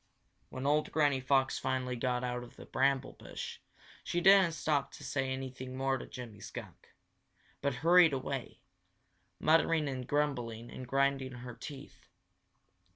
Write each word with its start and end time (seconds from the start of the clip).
When 0.49 0.65
old 0.65 0.91
Granny 0.91 1.19
Fox 1.19 1.59
finally 1.59 1.95
got 1.95 2.23
out 2.23 2.41
of 2.41 2.55
the 2.55 2.65
bramble 2.65 3.13
bush, 3.13 3.59
she 4.03 4.19
didn't 4.19 4.53
stop 4.53 4.91
to 4.93 5.03
say 5.03 5.29
anything 5.31 5.77
more 5.77 5.99
to 5.99 6.07
Jimmy 6.07 6.39
Skunk, 6.39 6.95
but 7.61 7.75
hurried 7.85 8.11
away, 8.11 8.61
muttering 9.39 9.87
and 9.87 10.07
grumbling 10.07 10.71
and 10.71 10.87
grinding 10.87 11.33
her 11.33 11.53
teeth. 11.53 12.07